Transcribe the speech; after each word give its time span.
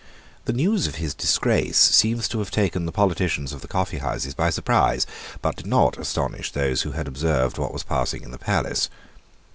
The 0.45 0.51
news 0.53 0.87
of 0.87 0.95
his 0.95 1.13
disgrace 1.13 1.77
seems 1.77 2.27
to 2.29 2.39
have 2.39 2.49
taken 2.49 2.87
the 2.87 2.91
politicians 2.91 3.53
of 3.53 3.61
the 3.61 3.67
coffeehouses 3.67 4.33
by 4.33 4.49
surprise, 4.49 5.05
but 5.43 5.57
did 5.57 5.67
not 5.67 5.99
astonish 5.99 6.51
those 6.53 6.81
who 6.81 6.93
had 6.93 7.07
observed 7.07 7.59
what 7.59 7.71
was 7.71 7.83
passing 7.83 8.23
in 8.23 8.31
the 8.31 8.39
palace. 8.39 8.89